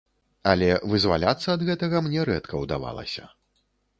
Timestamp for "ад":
1.55-1.61